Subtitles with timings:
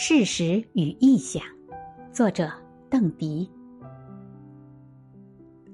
[0.00, 1.42] 事实与臆想，
[2.12, 2.48] 作者
[2.88, 3.50] 邓迪。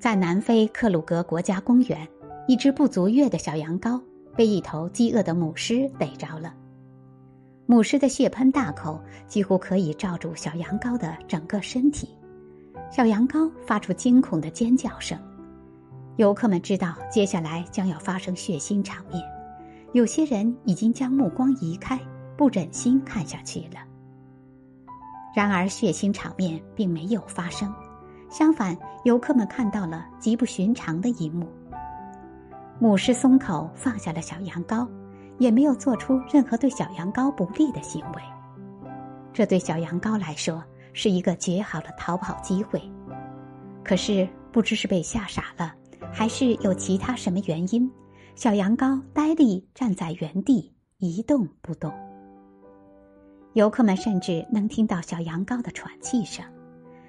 [0.00, 2.06] 在南非克鲁格国家公园，
[2.48, 4.02] 一只不足月的小羊羔
[4.34, 6.52] 被一头饥饿的母狮逮着了。
[7.66, 12.08] 母狮的血盆大口几乎可以罩住小羊羔的整个身体，
[12.90, 15.16] 小羊羔发出惊恐的尖叫声。
[16.16, 19.22] 游客们知道接下来将要发生血腥场面，
[19.92, 21.96] 有些人已经将目光移开，
[22.36, 23.86] 不忍心看下去了。
[25.38, 27.72] 然而，血腥场面并没有发生，
[28.28, 31.46] 相反，游客们看到了极不寻常的一幕：
[32.80, 34.84] 母狮松口放下了小羊羔，
[35.38, 38.22] 也没有做出任何对小羊羔不利的行为。
[39.32, 40.60] 这对小羊羔来说
[40.92, 42.82] 是一个绝好的逃跑机会。
[43.84, 45.72] 可是，不知是被吓傻了，
[46.12, 47.88] 还是有其他什么原因，
[48.34, 51.92] 小羊羔呆立站在原地一动不动。
[53.58, 56.44] 游客们甚至能听到小羊羔的喘气声，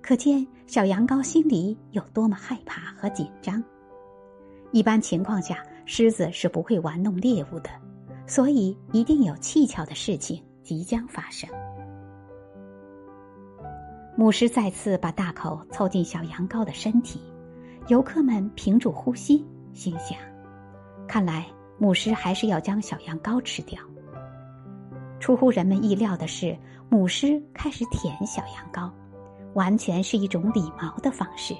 [0.00, 3.62] 可见小羊羔心里有多么害怕和紧张。
[4.72, 7.68] 一般情况下，狮子是不会玩弄猎物的，
[8.26, 11.46] 所以一定有蹊跷的事情即将发生。
[14.16, 17.20] 母狮再次把大口凑近小羊羔的身体，
[17.88, 19.44] 游客们屏住呼吸，
[19.74, 20.18] 心想：
[21.06, 23.78] 看来母狮还是要将小羊羔吃掉。
[25.20, 28.90] 出乎人们意料的是，母狮开始舔小羊羔，
[29.54, 31.54] 完全是一种礼貌的方式，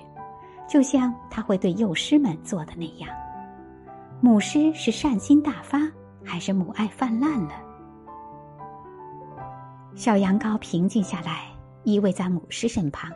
[0.66, 3.08] 就像它会对幼狮们做的那样。
[4.22, 5.78] 母狮是善心大发，
[6.24, 7.52] 还是母爱泛滥了？
[9.94, 11.46] 小羊羔平静下来，
[11.84, 13.10] 依偎在母狮身旁，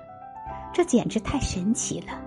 [0.73, 2.21] 这简直太神奇了！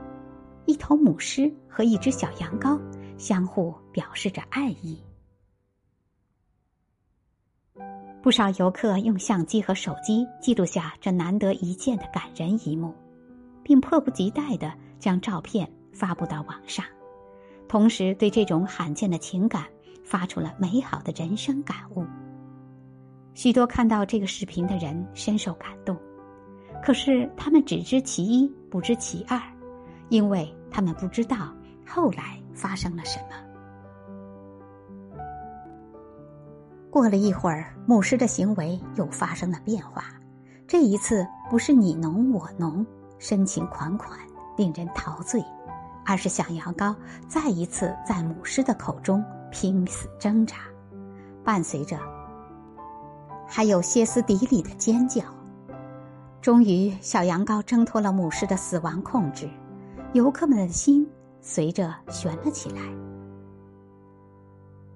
[0.65, 2.79] 一头母狮和一只小羊羔
[3.17, 4.99] 相互表示着爱意。
[8.28, 12.94] 不少游客用相机和手机记录下这难得一见的感人一幕，
[13.64, 14.69] 并迫不及待的
[15.00, 16.85] 将照片发布到网上，
[17.69, 19.63] 同时对这种罕见的情感
[20.03, 22.06] 发出了美好的人生感悟。
[23.34, 25.97] 许多看到这个视频的人深受感动，
[26.84, 29.41] 可是他们只知其一，不知其二，
[30.09, 31.56] 因为他们不知道
[31.88, 33.47] 后来发生了什么。
[36.97, 40.06] 过了一会儿，母狮的行为又发生了变化。
[40.68, 42.84] 这一次不是你侬我侬、
[43.19, 44.18] 深情款款、
[44.56, 45.46] 令人陶醉，
[46.03, 46.96] 而是小羊羔
[47.28, 50.56] 再一次在母狮的口中拼死挣扎，
[51.44, 52.00] 伴随着
[53.47, 55.22] 还有歇斯底里的尖叫。
[56.41, 59.47] 终于，小羊羔挣脱了母狮的死亡控制，
[60.13, 61.07] 游客们的心
[61.41, 62.81] 随着悬了起来。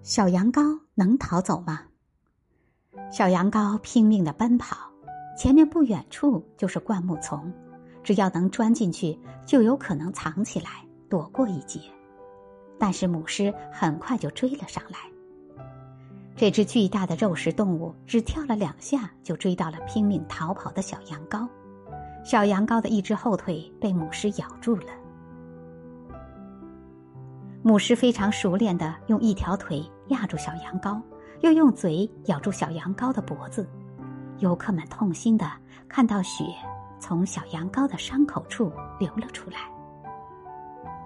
[0.02, 1.82] 小羊羔能逃走吗？
[3.12, 4.78] 小羊羔拼命的奔跑，
[5.38, 7.52] 前面不远处就是灌木丛，
[8.02, 10.70] 只要能钻进去，就有可能藏起来
[11.10, 11.82] 躲过一劫。
[12.80, 14.98] 但是母狮很快就追了上来。
[16.38, 21.46] 这只巨大的肉食动物只跳了两下，就追到了拼命逃跑的小羊羔。
[22.24, 24.88] 小羊羔的一只后腿被母狮咬住了。
[27.62, 31.02] 母狮非常熟练的用一条腿压住小羊羔。
[31.42, 33.68] 又用嘴咬住小羊羔的脖子，
[34.40, 35.52] 游客们痛心的
[35.90, 36.44] 看到血
[37.00, 39.58] 从小羊羔的伤口处流了出来。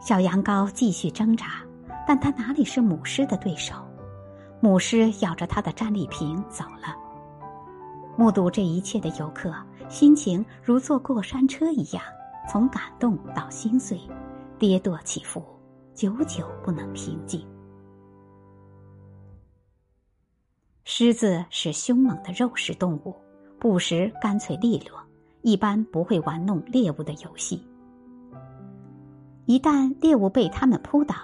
[0.01, 1.63] 小羊羔继续挣扎，
[2.06, 3.75] 但它哪里是母狮的对手？
[4.59, 6.96] 母狮咬着它的战利品走了。
[8.17, 9.53] 目睹这一切的游客
[9.88, 12.03] 心情如坐过山车一样，
[12.50, 14.00] 从感动到心碎，
[14.59, 15.41] 跌宕起伏，
[15.94, 17.46] 久久不能平静。
[20.88, 23.16] 狮子是凶猛的肉食动物，
[23.59, 25.01] 捕食干脆利落，
[25.41, 27.59] 一般不会玩弄猎物的游戏。
[29.46, 31.16] 一旦猎物被它们扑倒，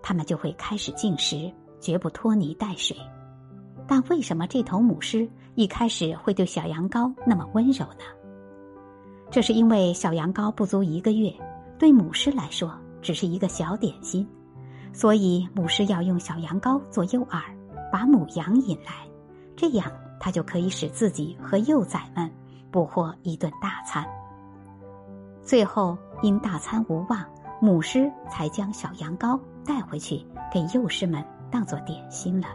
[0.00, 2.96] 它们就会开始进食，绝不拖泥带水。
[3.88, 8.04] 但为什么这头母狮一开始会对小羊羔那么温柔呢？
[9.32, 11.34] 这是因为小羊羔不足一个月，
[11.76, 12.72] 对母狮来说
[13.02, 14.24] 只是一个小点心，
[14.92, 17.42] 所以母狮要用小羊羔做诱饵，
[17.90, 19.07] 把母羊引来。
[19.58, 19.90] 这样，
[20.20, 22.30] 它就可以使自己和幼崽们
[22.70, 24.06] 捕获一顿大餐。
[25.42, 27.24] 最后，因大餐无望，
[27.60, 32.46] 母狮才将小羊羔带回去给幼狮们当做点心了。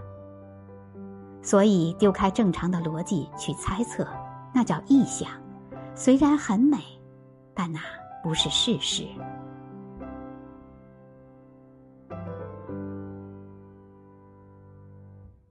[1.41, 4.07] 所以，丢开正常的逻辑去猜测，
[4.53, 5.29] 那叫臆想。
[5.95, 6.77] 虽然很美，
[7.53, 7.81] 但那
[8.23, 9.06] 不是事实。